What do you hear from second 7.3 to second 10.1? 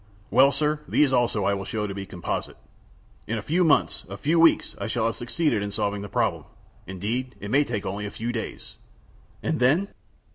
it may take only a few days." "And then?"